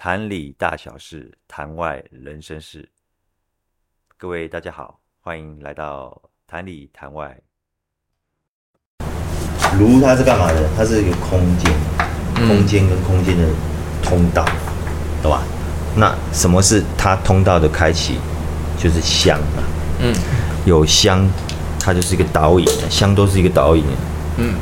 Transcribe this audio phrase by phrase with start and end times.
[0.00, 2.88] 坛里大小事，坛外人生事。
[4.16, 7.36] 各位大家好，欢迎来到坛里坛外。
[9.76, 10.68] 炉它是干嘛的？
[10.76, 11.72] 它是一个空间，
[12.46, 13.48] 空间跟空间的
[14.00, 14.44] 通道，
[15.20, 15.42] 懂吧？
[15.96, 18.20] 那什么是它通道的开启？
[18.78, 19.60] 就是香啊。
[19.98, 20.14] 嗯，
[20.64, 21.28] 有香，
[21.80, 23.82] 它就是一个导引，香都是一个导引。
[24.36, 24.54] 嗯，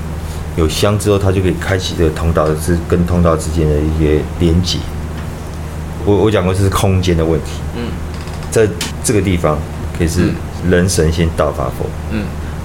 [0.57, 4.79] 有香之后，它就可以开启这个通道是跟通道之间的一些连接。
[6.07, 7.51] 我我讲过这是空间的问题。
[7.77, 7.91] 嗯，
[8.51, 8.67] 在
[9.05, 9.59] 这个地方
[9.99, 10.31] 可以是
[10.71, 12.23] 人、神仙、道、法、佛，嗯，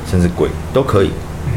[0.10, 1.08] 甚至鬼都可以。
[1.48, 1.54] 嗯，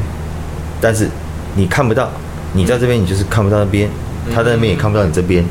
[0.80, 1.08] 但是
[1.54, 2.08] 你看不到，
[2.54, 3.88] 你在这边，你就是看不到那边，
[4.34, 5.44] 他在那边也看不到你这边。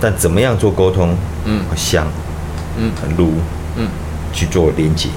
[0.00, 1.16] 但怎么样做沟通？
[1.44, 2.06] 嗯，香，
[2.76, 3.34] 嗯，炉，
[3.76, 3.88] 嗯，
[4.32, 5.08] 去做连接，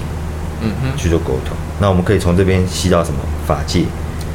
[0.62, 1.56] 嗯哼，去做沟通。
[1.80, 3.18] 那我们可以从这边吸到什么？
[3.46, 3.84] 法界，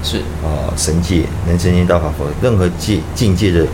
[0.04, 3.66] 是啊，神界、人、神仙、道、法、佛，任何界境界的。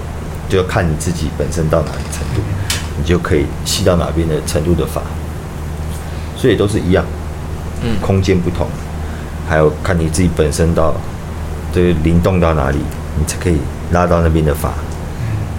[0.52, 2.42] 就要看你自己本身到哪个程度，
[2.98, 5.02] 你就可以吸到哪边的程度的法，
[6.36, 7.06] 所以都是一样，
[7.82, 8.68] 嗯，空间不同，
[9.48, 10.94] 还有看你自己本身到
[11.74, 12.80] 这个灵动到哪里，
[13.18, 13.60] 你才可以
[13.94, 14.74] 拉到那边的法，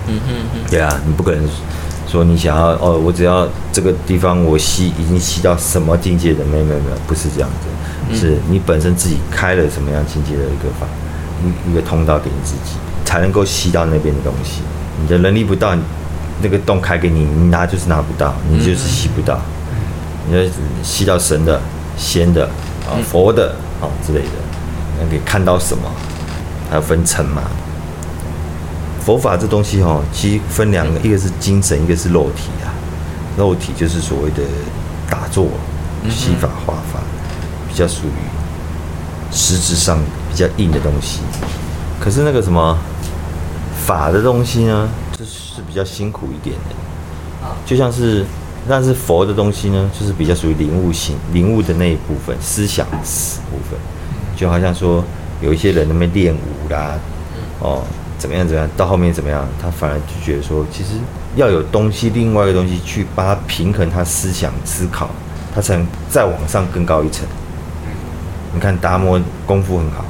[0.08, 1.42] 嗯嗯嗯，对啊，你不可能
[2.06, 7.48] 说你想要哦，我只要这个地方我吸已经吸到什么境界的，没有没有没有，不是这样
[8.12, 10.86] 子，是你本身自己开了什么样境界的一个法，
[11.42, 14.60] 一一个通道给你自己，才能够吸到那边的东西。
[15.00, 15.74] 你的能力不到，
[16.42, 19.40] 那个洞开给你，你拿就是拿不到，你就是吸不到。
[20.28, 20.42] 你要
[20.82, 21.60] 吸到神的、
[21.96, 22.46] 仙的
[22.86, 24.34] 啊、佛的啊之类的，
[25.00, 25.82] 那可以看到什么？
[26.68, 27.42] 还要分层嘛。
[29.04, 32.70] 佛法这东西哈，其实分两个，一个是精神，一个是肉体啊。
[33.36, 34.42] 肉体就是所谓的
[35.10, 35.48] 打坐、
[36.08, 37.00] 吸法、画法，
[37.68, 39.98] 比较属于实质上
[40.30, 41.18] 比较硬的东西。
[41.98, 42.78] 可是那个什么？
[43.84, 48.24] 法的东西呢，就是比较辛苦一点的，就像是，
[48.68, 52.96] 但是佛的东西呢，就是比较属于领悟性、领悟的那一部分，思想部
[53.68, 53.78] 分，
[54.36, 55.02] 就好像说
[55.40, 56.94] 有一些人那边练武啦，
[57.58, 57.82] 哦，
[58.18, 60.90] 怎么样怎么样，到后面怎么样，他反而就觉得说，其实
[61.34, 65.10] 要有东西，另外一个东西去帮他平衡他思想思考，
[65.52, 67.26] 他才能再往上更高一层。
[68.54, 70.04] 你看达摩功夫很好。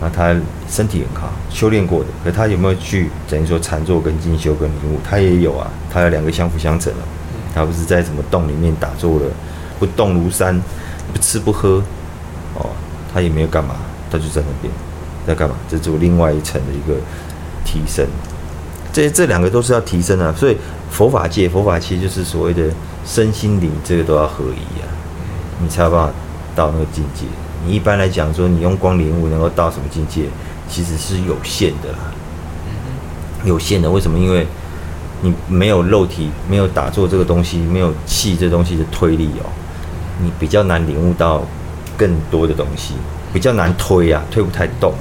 [0.00, 0.34] 那他
[0.68, 4.98] 身体很好，修炼过的，可他有没有去等于说禅坐跟进修跟领悟？
[5.08, 6.98] 他也有啊，他有两个相辅相成了。
[7.54, 9.26] 他不是在什么洞里面打坐了，
[9.78, 10.60] 不动如山，
[11.12, 11.80] 不吃不喝，
[12.56, 12.68] 哦，
[13.12, 13.76] 他也没有干嘛，
[14.10, 14.74] 他就在那边
[15.24, 15.54] 在干嘛？
[15.68, 16.98] 在做另外一层的一个
[17.64, 18.04] 提升。
[18.92, 20.56] 这这两个都是要提升啊，所以
[20.90, 22.64] 佛法界佛法其实就是所谓的
[23.06, 24.90] 身心灵这个都要合一啊，
[25.60, 26.12] 你才有办法
[26.56, 27.24] 到那个境界。
[27.64, 30.24] 你一般来讲说，你用光领悟能够到什么境界，
[30.68, 31.98] 其实是有限的啦。
[33.44, 34.18] 有限的，为什么？
[34.18, 34.46] 因为
[35.20, 39.50] 你没有肉体，没有打坐这个东西，没有气这东西的推力哦，
[40.22, 41.42] 你比较难领悟到
[41.96, 42.94] 更多的东西，
[43.32, 44.94] 比较难推啊，推不太动。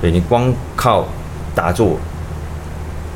[0.00, 1.06] 对，你光靠
[1.54, 1.96] 打坐，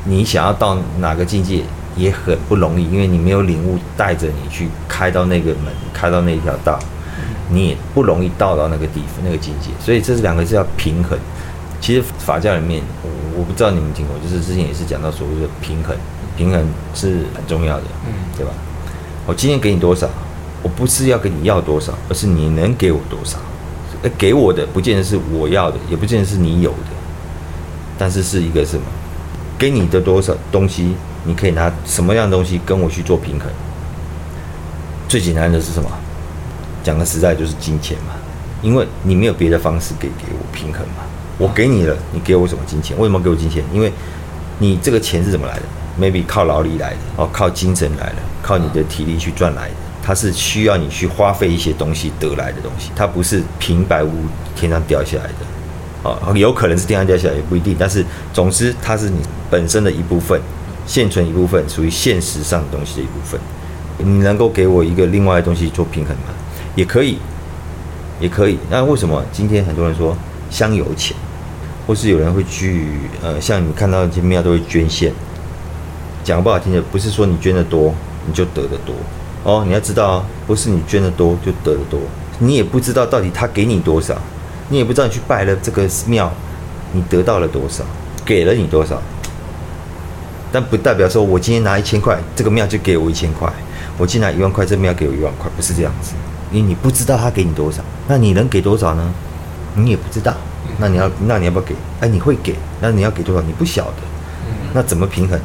[0.05, 1.61] 你想要到哪个境界
[1.95, 6.79] 也很不容易，因为你没有领悟带着你去开到那个门，开到那条道。
[7.49, 11.19] 你也不容易到到那个地方那个境界，所以这是两个是要平衡。
[11.83, 15.93] 其实法教里面，我我不知道你们听过，就是之前也是讲到所谓的平衡，
[16.37, 18.53] 平衡是很重要的，嗯，对吧？
[19.27, 20.07] 我今天给你多少，
[20.61, 23.37] 我不是要跟你要多少，而是你能给我多少。
[24.17, 26.95] 给我的不见得是我要的，也不见得是你有的，
[27.97, 28.83] 但是是一个什么？
[29.59, 30.95] 给你的多少东西，
[31.25, 33.49] 你可以拿什么样的东西跟我去做平衡？
[35.09, 35.89] 最简单的是什么？
[36.81, 38.13] 讲个实在就是金钱嘛，
[38.61, 41.03] 因为你没有别的方式给给我平衡嘛。
[41.37, 42.97] 我给你了，你给我什么金钱？
[42.97, 43.63] 为什么给我金钱？
[43.73, 43.91] 因为
[44.59, 45.63] 你这个钱是怎么来的
[45.99, 49.75] ？Maybe 靠劳力来的，哦，靠精神来的，靠你的体力去赚来的。
[50.05, 55.45] 它是需要你去花费一些东西得来的东西，它不是平白无故天上掉下来的。
[56.03, 57.75] 哦，有可能是天上掉下来，也不一定。
[57.79, 60.39] 但是总之，它是你本身的一部分，
[60.85, 63.39] 现存一部分，属于现实上的东西的一部分。
[63.97, 66.33] 你能够给我一个另外的东西做平衡吗？
[66.75, 67.17] 也可以，
[68.19, 68.57] 也可以。
[68.69, 70.17] 那为什么今天很多人说
[70.49, 71.15] 香油钱，
[71.85, 72.87] 或是有人会去
[73.21, 75.11] 呃，像你看到这些庙都会捐献。
[76.23, 77.93] 讲不好听的，不是说你捐的多
[78.25, 78.95] 你就得的多
[79.43, 79.63] 哦。
[79.67, 81.99] 你要知道，不是你捐的多就得的多。
[82.39, 84.15] 你也不知道到底他给你多少，
[84.69, 86.31] 你也不知道你去拜了这个庙，
[86.93, 87.83] 你得到了多少，
[88.23, 89.01] 给了你多少。
[90.51, 93.49] 但不代表说我今天拿一千块，这个庙就给我一千块；
[93.97, 96.13] 我今天拿一万块，这庙给我一万块，不是这样子。
[96.51, 99.13] 因为你不知道他给你多少，那你能给多少呢？
[99.75, 100.35] 你也不知道，
[100.83, 101.73] 那你要那你要不要给？
[102.01, 103.41] 哎，你会给，那你要给多少？
[103.47, 104.03] 你不晓得，
[104.73, 105.39] 那怎么平衡？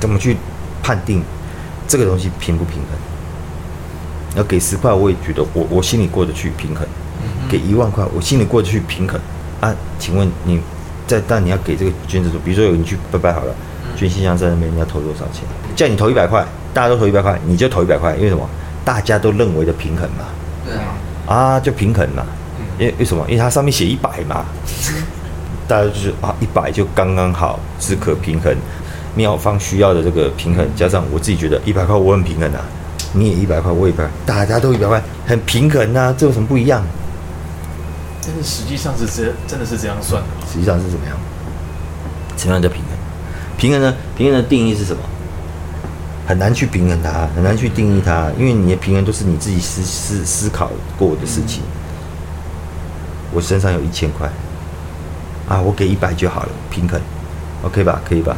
[0.00, 0.36] 怎么去
[0.82, 1.22] 判定
[1.86, 4.36] 这个东西平不平衡？
[4.36, 6.84] 要给十块，我也觉得我我心里过得去平衡；
[7.48, 9.20] 给一万块，我心里过得去平衡。
[9.60, 10.60] 啊，请问你
[11.06, 13.54] 在但你要给这个捐赠者，比如说有人去拜拜好了，
[13.94, 15.44] 捐心香在那边你要投多少钱？
[15.76, 18.44] 叫你投一百块，大家都投一百块，你就投一百块，因为什么？
[18.84, 20.24] 大家都认为的平衡嘛。
[20.66, 20.82] 对啊。
[21.26, 22.26] 啊，就平衡嘛。
[22.78, 23.24] 因为为什么？
[23.28, 24.44] 因为它上面写一百嘛。
[25.66, 28.54] 大家就是啊，一百就刚刚好，是可平衡。
[29.16, 32.60] 妙方需要的这个平衡，加上我自己觉得一百块我很平衡啊，
[33.12, 36.82] 你也一百块，我也一百，大家都一百块，很平衡啊，这有什么不一样？
[38.26, 40.46] 但是实际上是这真的是这样算的吗？
[40.52, 41.16] 实际上是怎么样？
[42.36, 42.88] 什么样叫平衡？
[43.56, 43.94] 平衡呢？
[44.16, 45.00] 平衡的定义是什么？
[46.26, 51.62] 很难去平衡它，很难去定义它，因为你的平衡都是你自己思思思考过的事情。
[53.34, 54.30] 我身上有一千块。
[55.46, 56.98] 啊，我给一百就好了，平衡
[57.62, 58.00] ，OK 吧？
[58.08, 58.34] 可以吧？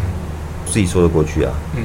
[0.66, 1.52] 自己说得过去啊。
[1.76, 1.84] 嗯，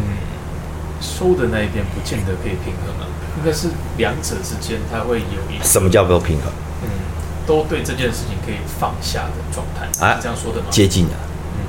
[0.99, 3.05] 收的那一边不见得可以平衡啊，
[3.37, 3.67] 应该是
[3.97, 5.63] 两者之间它会有一。
[5.63, 6.51] 什么叫做平衡？
[6.81, 6.89] 嗯，
[7.45, 10.65] 都对这件事情可以放下的状态啊，这样说的吗？
[10.71, 11.13] 接近的，
[11.53, 11.61] 嗯，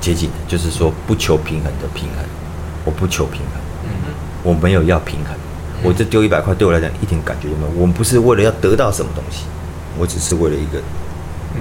[0.00, 2.24] 接近的，就是说不求平衡的平衡，
[2.86, 4.12] 我不求平衡，嗯哼，
[4.42, 5.36] 我没有要平衡，
[5.82, 9.44] 我这丢一百块对我来讲一点感觉都没有，我们不是为了要得到什么东西，
[9.98, 10.80] 我只是为了一个。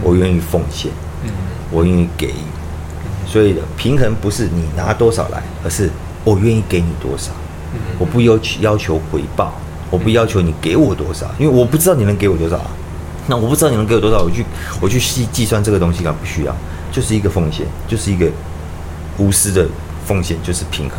[0.02, 0.92] 我愿意奉献，
[1.24, 1.30] 嗯
[1.70, 5.88] 我愿意给予，所以的平衡不是你拿多少来，而是
[6.24, 7.32] 我愿意给你多少。
[8.00, 9.54] 我不要求要求回报，
[9.92, 12.72] 我不要求你给我多少，因为我不知道你能给我多少啊。
[13.28, 14.44] 那我不知道你能给我多少，我去
[14.82, 16.56] 我去细计算这个东西啊，不需要，
[16.92, 18.28] 就是一个奉献，就是一个
[19.20, 19.64] 无私的
[20.08, 20.98] 奉献，就是平衡，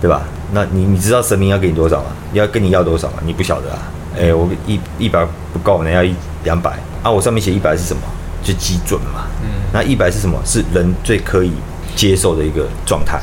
[0.00, 0.22] 对吧？
[0.54, 2.06] 那你你知道神明要给你多少吗？
[2.32, 3.18] 要跟你要多少吗？
[3.26, 3.78] 你不晓得啊。
[4.18, 5.22] 哎，我一一百
[5.52, 6.14] 不够，你要一
[6.44, 6.78] 两百。
[7.02, 8.02] 啊，我上面写一百是什么？
[8.42, 9.26] 就基准嘛。
[9.42, 9.48] 嗯。
[9.72, 10.40] 那一百是什么？
[10.44, 11.52] 是人最可以
[11.94, 13.20] 接受的一个状态。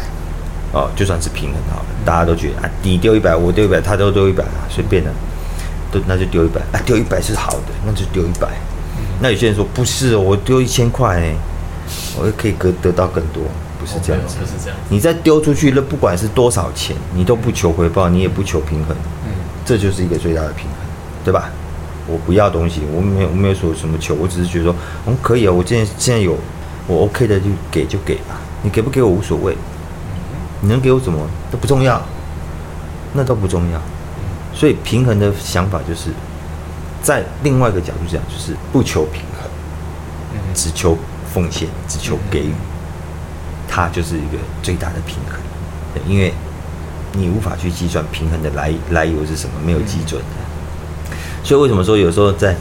[0.73, 5.09] 哦，就算是平衡好了，大家都觉得啊，你丢一百，我丢一百，他都丢一百啊，随便的，
[5.91, 6.59] 都那就丢一百。
[6.73, 8.49] 啊，丢一百是好的，那就丢一百。
[8.97, 9.03] 嗯。
[9.21, 11.33] 那有些人说不是，我丢一千块，
[12.19, 13.43] 我就可以得得到更多，
[13.79, 14.35] 不是这样子。
[14.39, 14.77] 不是这样。
[14.89, 18.95] 你再丢出去，那不管是多少钱，你都不求回报，你也不求平衡。
[19.25, 19.31] 嗯。
[19.65, 20.75] 这就是一个最大的平衡，
[21.23, 21.49] 对吧？
[22.07, 24.75] 我不要东西，我没有我没有说什么求，我只是觉得说，
[25.05, 26.37] 我、嗯、可以啊，我现在现在有
[26.87, 29.55] 我 OK 的就给就给吧，你给不给我无所谓，
[30.61, 31.19] 你能给我什么
[31.51, 32.01] 都不重要，
[33.13, 33.81] 那都不重要，
[34.53, 36.11] 所以平衡的想法就是
[37.01, 39.49] 在另外一个角度讲，就是不求平衡，
[40.53, 40.97] 只求
[41.33, 42.53] 奉献，只求给予，
[43.67, 45.37] 它就是一个最大的平衡，
[46.07, 46.33] 因为
[47.11, 50.46] 你无法去计算平衡的来来由是什么，没有基准的。
[51.43, 52.55] 所以为什么说有时候在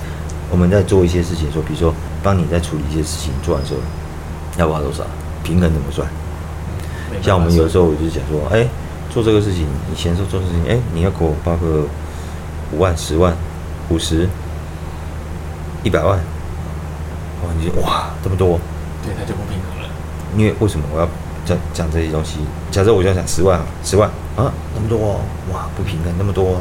[0.50, 1.92] 我们在做一些事情，说比如说
[2.22, 3.80] 帮你在处理一些事情，做完之后
[4.58, 5.04] 要花多少，
[5.42, 6.06] 平衡怎么算？
[7.22, 8.66] 像我们有时候我就讲说，哎，
[9.10, 11.84] 做这个事情，以前说做事情，哎，你要给我花个
[12.72, 13.34] 五万、十万、
[13.88, 14.28] 五十、
[15.82, 16.18] 一百万，
[17.42, 18.60] 哇，你就哇这么多，
[19.02, 19.88] 对，那就不平衡了。
[20.36, 21.08] 因为为什么我要
[21.44, 22.38] 讲讲这些东西？
[22.70, 25.20] 假设我就要讲十万，十万啊，那么多，
[25.52, 26.60] 哇，不平衡，那么多。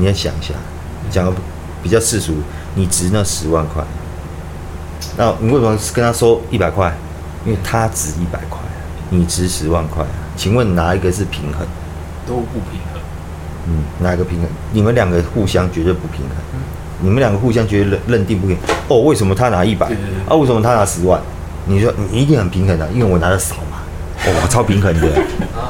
[0.00, 0.54] 你要想一下，
[1.10, 1.32] 讲个
[1.82, 2.32] 比较世俗，
[2.74, 3.84] 你值那十万块，
[5.18, 6.90] 那你为什么跟他收一百块？
[7.44, 8.58] 因为他值一百块，
[9.10, 10.02] 你值十万块，
[10.36, 11.66] 请问哪一个是平衡？
[12.26, 13.00] 都不平衡。
[13.66, 14.48] 嗯，哪一个平衡？
[14.72, 16.36] 你们两个互相绝对不平衡。
[16.54, 16.60] 嗯、
[17.00, 18.76] 你们两个互相绝对认认定不平衡。
[18.88, 19.86] 哦，为什么他拿一百？
[20.26, 21.20] 啊，为什么他拿十万？
[21.66, 23.56] 你说你一定很平衡的，因为我拿的少
[24.26, 25.08] 我超平衡的，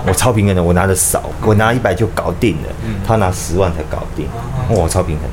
[0.06, 2.68] 我超平衡的，我拿的少，我拿一百就搞定了，
[3.06, 4.26] 他拿十万才搞定，
[4.68, 5.24] 我超平衡。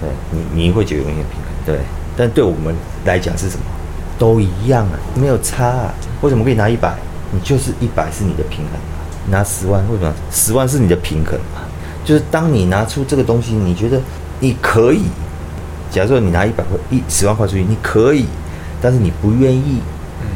[0.00, 1.80] 对，你你会觉得有点平衡，对，
[2.16, 3.64] 但对我们来讲是什么？
[4.18, 5.94] 都一样啊，没有差啊。
[6.20, 6.94] 为什么可以拿一百？
[7.32, 9.02] 你就是一百是你的平衡啊。
[9.28, 10.14] 拿十万为什么？
[10.30, 11.66] 十万是你的平衡啊。
[12.04, 14.00] 就是当你拿出这个东西，你觉得
[14.38, 15.06] 你可以，
[15.90, 18.26] 假如说你拿一百块一十万块出去，你可以，
[18.80, 19.80] 但是你不愿意，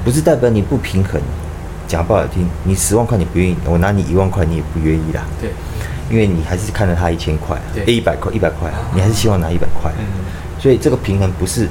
[0.04, 1.20] 不是代表你不平衡。
[1.88, 5.24] 讲不好听，你十万块你不愿意，我拿你一万块你也不愿意啦。
[5.40, 5.50] 对，
[6.10, 9.90] 因为你还是看着他一千块，对，一百块一百块，你还是希望拿一百块。
[9.98, 10.04] 嗯，
[10.60, 11.66] 所以这个平衡不是，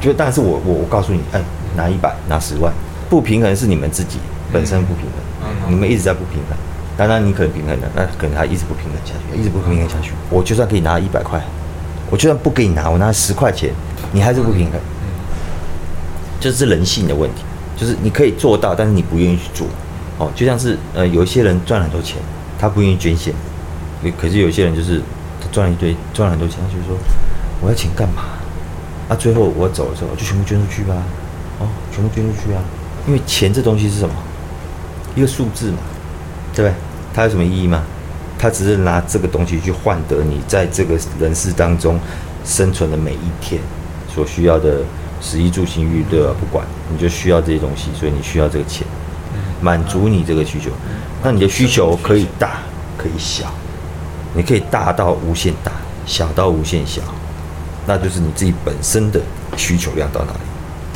[0.00, 1.40] 就但是我我我告诉你，哎，
[1.74, 2.70] 拿一百拿十万，
[3.08, 4.18] 不平衡是你们自己
[4.52, 5.04] 本身不平
[5.40, 6.56] 衡，你们一直在不平衡。
[6.98, 10.12] 当然你可能平衡了，那可能他一直不平衡下去，一直不平衡下去。
[10.28, 11.40] 我就算可以拿一百块，
[12.10, 13.72] 我就算不给你拿，我拿十块钱，
[14.12, 14.74] 你还是不平衡。
[14.74, 15.08] 嗯，
[16.40, 17.44] 这是人性的问题。
[17.78, 19.66] 就是你可以做到，但是你不愿意去做，
[20.18, 22.16] 哦，就像是呃，有一些人赚了很多钱，
[22.58, 23.32] 他不愿意捐献，
[24.20, 25.00] 可是有些人就是
[25.40, 26.98] 他赚了一堆，赚了很多钱，他就说
[27.62, 28.22] 我要钱干嘛？
[29.08, 30.94] 啊，最后我走的时候就全部捐出去吧，
[31.60, 32.60] 哦，全部捐出去啊，
[33.06, 34.14] 因为钱这东西是什么？
[35.14, 35.78] 一个数字嘛，
[36.52, 36.74] 对不对？
[37.14, 37.82] 它有什么意义吗？
[38.38, 41.98] 它只是拿这个东西去换得你在这个人世当中
[42.44, 43.60] 生存的每一天
[44.14, 44.76] 所需要的
[45.20, 48.86] 食衣住行娱乐啊，不管你就需要这些东西，所以你需要这个钱，
[49.60, 50.70] 满足你这个需求。
[51.22, 52.60] 那你的需求可以大，
[52.96, 53.52] 可以小，
[54.34, 55.72] 你可以大到无限大，
[56.06, 57.02] 小到无限小，
[57.86, 59.20] 那就是你自己本身的
[59.56, 60.38] 需求量到哪里。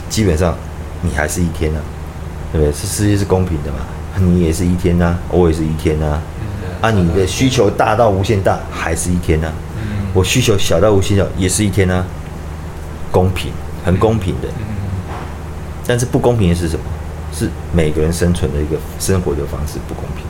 [0.09, 0.55] 基本上
[1.01, 1.81] 你还是一天啊，
[2.53, 2.73] 对不对？
[2.73, 3.79] 这世界是公平的嘛，
[4.19, 6.21] 你也是一天呐，我也是一天呐。
[6.81, 9.55] 啊，你的需求大到无限大，还是一天呢、啊？
[10.13, 12.07] 我需求小到无限小，也是一天呢、啊。
[13.11, 13.51] 公平，
[13.85, 14.49] 很公平的。
[15.87, 16.85] 但是不公平的是什么？
[17.33, 20.25] 是每个人生存的一个生活的方式不公平。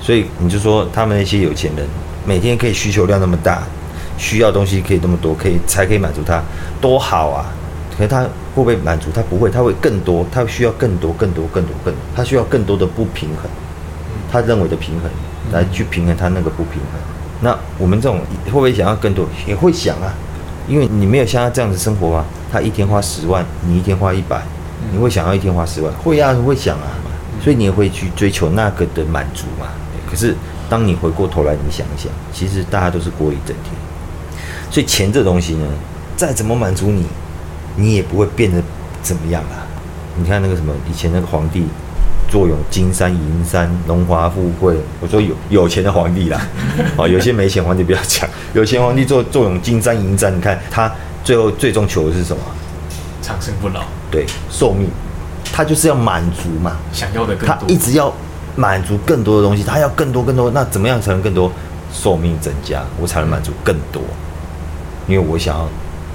[0.00, 1.86] 所以你就说他们那些有钱人，
[2.26, 3.62] 每天可以需求量那么大，
[4.18, 6.42] 需要东西可以那么多，可以才可以满足他，
[6.80, 7.46] 多好啊！
[7.96, 9.10] 可是他会不会满足？
[9.14, 13.50] 他不会，他会更多，他需要更多、更多、更多、更多，他需要更多的不平衡，
[14.30, 15.10] 他认为的平衡。
[15.52, 17.00] 来去平衡他那个不平衡，
[17.42, 19.28] 那我们这种会不会想要更多？
[19.46, 20.10] 也会想啊，
[20.68, 22.24] 因为你没有像他这样子生活嘛。
[22.52, 24.40] 他一天花十万，你一天花一百，
[24.92, 25.92] 你会想要一天花十万？
[25.94, 26.86] 会啊，会想啊，
[27.42, 29.66] 所以你也会去追求那个的满足嘛。
[30.08, 30.36] 可是
[30.70, 33.74] 当你回过头来，你想一想，其实大家都是过一整天，
[34.70, 35.66] 所以钱这东西呢，
[36.16, 37.06] 再怎么满足你，
[37.76, 38.62] 你也不会变得
[39.02, 39.66] 怎么样啊。
[40.16, 41.66] 你看那个什么，以前那个皇帝。
[42.34, 44.74] 坐拥金山银山，荣华富贵。
[45.00, 46.40] 我说有有钱的皇帝啦，
[46.96, 48.28] 啊， 有些没钱皇帝不要讲。
[48.54, 50.90] 有钱皇帝坐坐拥金山银山，你看他
[51.22, 52.42] 最后最终求的是什么？
[53.22, 53.84] 长生不老。
[54.10, 54.88] 对，寿命，
[55.52, 57.56] 他就是要满足嘛，想要的更多。
[57.56, 58.12] 他一直要
[58.56, 60.50] 满足更多的东西，他要更多更多。
[60.50, 61.52] 那怎么样才能更多？
[61.92, 64.02] 寿命增加，我才能满足更多。
[65.06, 65.68] 因为我想要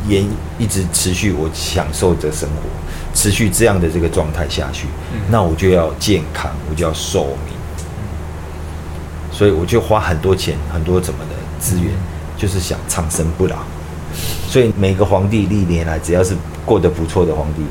[0.09, 2.63] 延一直持续，我享受着生活。
[3.13, 4.87] 持续这样的这个状态下去，
[5.29, 7.55] 那我就要健康，我就要寿命，
[9.31, 11.91] 所以我就花很多钱，很多怎么的资源，
[12.37, 13.57] 就是想长生不老。
[14.47, 16.35] 所以每个皇帝历年来，只要是
[16.65, 17.61] 过得不错的皇帝，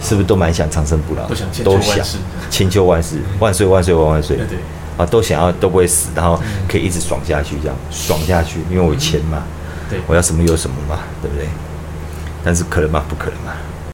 [0.00, 1.26] 是不是都蛮想长生不老？
[1.28, 1.34] 都
[1.80, 2.04] 想
[2.50, 4.38] 千秋万世，万岁万岁万万岁！
[4.96, 9.42] 啊，都想要都不会死，然后可以一直爽下去，这样爽下去，因为我有钱嘛，
[10.06, 11.48] 我要什么有什么嘛，对不对？
[12.44, 13.02] 但是可能吗？
[13.08, 13.52] 不可能嘛。